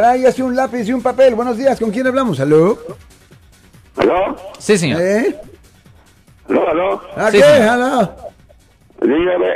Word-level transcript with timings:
Tráigase 0.00 0.40
un 0.44 0.54
lápiz 0.54 0.84
y 0.88 0.92
un 0.92 1.02
papel. 1.02 1.34
Buenos 1.34 1.56
días, 1.56 1.76
¿con 1.80 1.90
quién 1.90 2.06
hablamos? 2.06 2.38
¿Aló? 2.38 2.78
¿Aló? 3.96 4.36
Sí, 4.60 4.78
señor. 4.78 5.00
¿Eh? 5.02 5.34
¿Aló, 6.48 6.68
aló? 6.68 7.02
¿A 7.16 7.28
Sí, 7.32 7.38
qué? 7.38 7.42
señor. 7.42 7.68
¿Aló? 7.70 8.14
Dígame 9.02 9.48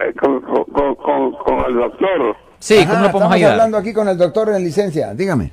eh, 0.00 0.12
con, 0.20 0.40
con, 0.40 0.64
con, 0.64 0.94
con- 0.96 1.32
con 1.44 1.58
el 1.64 1.74
doctor. 1.76 2.36
Sí, 2.58 2.78
Ajá, 2.78 2.88
¿cómo 2.90 3.02
lo 3.04 3.12
podemos 3.12 3.14
estamos 3.14 3.34
ayudar? 3.36 3.52
hablando 3.52 3.78
aquí 3.78 3.92
con 3.94 4.08
el 4.08 4.18
doctor 4.18 4.48
en 4.48 4.64
licencia. 4.64 5.14
Dígame. 5.14 5.52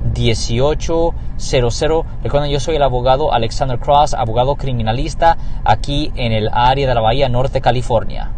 1-800-530-1800. 0.13 2.05
Recuerden, 2.23 2.51
yo 2.51 2.59
soy 2.59 2.75
el 2.75 2.83
abogado 2.83 3.33
Alexander 3.33 3.79
Cross, 3.79 4.13
abogado 4.13 4.55
criminalista 4.55 5.37
aquí 5.65 6.11
en 6.15 6.31
el 6.31 6.49
área 6.53 6.87
de 6.87 6.95
la 6.95 7.01
Bahía 7.01 7.29
Norte, 7.29 7.61
California. 7.61 8.31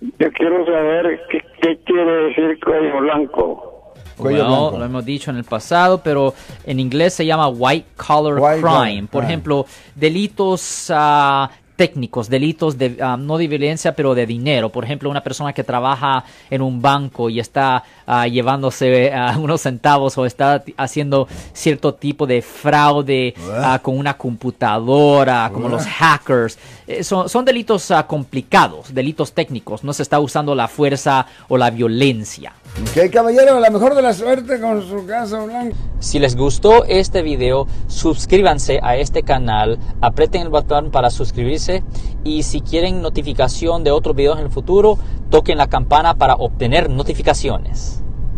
Yo 0.00 0.30
quiero 0.32 0.64
saber 0.66 1.20
qué, 1.30 1.40
qué 1.62 1.78
quiere 1.84 2.12
decir 2.28 2.58
cuello 2.64 3.00
blanco. 3.00 3.72
Cuello 4.16 4.44
Bueno, 4.44 4.60
blanco. 4.60 4.78
lo 4.78 4.84
hemos 4.84 5.04
dicho 5.04 5.30
en 5.30 5.36
el 5.36 5.44
pasado, 5.44 6.00
pero 6.02 6.32
en 6.64 6.80
inglés 6.80 7.14
se 7.14 7.26
llama 7.26 7.48
white 7.48 7.86
collar 7.96 8.38
White 8.40 8.62
crime. 8.62 9.08
Por 9.10 9.20
crime. 9.22 9.24
ejemplo, 9.32 9.66
delitos 9.94 10.90
ah, 10.94 11.50
técnicos, 11.76 12.28
delitos 12.28 12.78
de, 12.78 12.96
ah, 13.00 13.16
no 13.16 13.38
de 13.38 13.46
violencia, 13.46 13.94
pero 13.94 14.14
de 14.14 14.26
dinero. 14.26 14.70
Por 14.70 14.84
ejemplo, 14.84 15.10
una 15.10 15.22
persona 15.22 15.52
que 15.52 15.62
trabaja 15.62 16.24
en 16.50 16.62
un 16.62 16.82
banco 16.82 17.30
y 17.30 17.38
está 17.38 17.84
ah, 18.06 18.26
llevándose 18.26 19.12
ah, 19.12 19.36
unos 19.40 19.60
centavos 19.60 20.16
o 20.18 20.26
está 20.26 20.64
haciendo 20.76 21.28
cierto 21.52 21.94
tipo 21.94 22.26
de 22.26 22.42
fraude 22.42 23.34
con 23.82 23.98
una 23.98 24.16
computadora, 24.16 25.50
como 25.52 25.68
los 25.68 25.84
hackers. 25.84 26.58
Eh, 26.86 27.04
son, 27.04 27.28
son 27.28 27.44
delitos 27.44 27.92
complicados, 28.06 28.92
delitos 28.92 29.32
técnicos. 29.32 29.84
No 29.84 29.92
se 29.92 30.02
está 30.02 30.18
usando 30.18 30.54
la 30.54 30.68
fuerza 30.68 31.26
o 31.48 31.56
la 31.56 31.70
violencia. 31.70 32.52
Ok, 32.78 33.10
caballero, 33.10 33.58
la 33.58 33.70
mejor 33.70 33.94
de 33.94 34.02
la 34.02 34.12
suerte 34.12 34.60
con 34.60 34.86
su 34.86 35.06
casa 35.06 35.42
blanca. 35.42 35.74
Si 35.98 36.18
les 36.18 36.36
gustó 36.36 36.84
este 36.84 37.22
video, 37.22 37.66
suscríbanse 37.86 38.80
a 38.82 38.96
este 38.96 39.22
canal, 39.22 39.78
aprieten 40.02 40.42
el 40.42 40.50
botón 40.50 40.90
para 40.90 41.08
suscribirse 41.08 41.82
y 42.22 42.42
si 42.42 42.60
quieren 42.60 43.00
notificación 43.00 43.82
de 43.82 43.92
otros 43.92 44.14
videos 44.14 44.38
en 44.38 44.44
el 44.44 44.50
futuro, 44.50 44.98
toquen 45.30 45.56
la 45.56 45.68
campana 45.68 46.16
para 46.16 46.34
obtener 46.34 46.90
notificaciones. 46.90 48.02